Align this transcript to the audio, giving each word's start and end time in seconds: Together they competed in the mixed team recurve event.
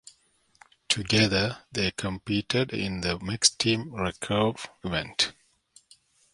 Together 0.89 1.63
they 1.71 1.91
competed 1.91 2.73
in 2.73 3.01
the 3.01 3.19
mixed 3.19 3.59
team 3.59 3.91
recurve 3.91 4.65
event. 4.83 5.33